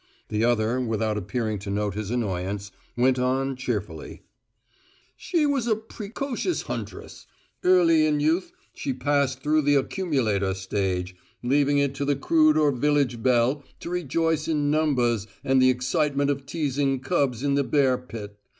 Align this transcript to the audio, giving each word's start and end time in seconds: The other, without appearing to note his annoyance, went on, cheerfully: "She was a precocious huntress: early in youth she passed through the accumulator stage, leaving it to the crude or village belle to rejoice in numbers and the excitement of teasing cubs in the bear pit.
The 0.29 0.43
other, 0.43 0.79
without 0.81 1.15
appearing 1.15 1.59
to 1.59 1.69
note 1.69 1.93
his 1.93 2.09
annoyance, 2.09 2.71
went 2.97 3.19
on, 3.19 3.55
cheerfully: 3.55 4.23
"She 5.15 5.45
was 5.45 5.67
a 5.67 5.75
precocious 5.75 6.63
huntress: 6.63 7.27
early 7.63 8.07
in 8.07 8.19
youth 8.19 8.51
she 8.73 8.93
passed 8.93 9.43
through 9.43 9.61
the 9.61 9.75
accumulator 9.75 10.55
stage, 10.55 11.15
leaving 11.43 11.77
it 11.77 11.93
to 11.93 12.05
the 12.05 12.15
crude 12.15 12.57
or 12.57 12.71
village 12.71 13.21
belle 13.21 13.63
to 13.81 13.91
rejoice 13.91 14.47
in 14.47 14.71
numbers 14.71 15.27
and 15.43 15.61
the 15.61 15.69
excitement 15.69 16.31
of 16.31 16.47
teasing 16.47 16.99
cubs 17.01 17.43
in 17.43 17.53
the 17.53 17.63
bear 17.63 17.99
pit. 17.99 18.39